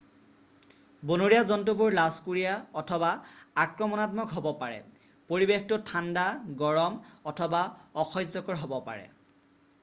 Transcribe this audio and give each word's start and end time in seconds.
বনৰীয়া 1.09 1.41
জন্তুবোৰ 1.49 1.91
লাজকুৰীয়া 1.99 2.81
অথবা 2.81 3.11
আক্ৰমনাত্মক 3.65 4.33
হ'ব 4.39 4.49
পাৰে 4.63 4.81
পৰিবেশটো 5.33 5.79
ঠাণ্ডা 5.91 6.25
গৰম 6.63 6.99
অথবা 7.35 7.63
অসহ্যকৰ 8.07 8.61
হ'ব 8.65 8.83
পাৰে 8.91 9.07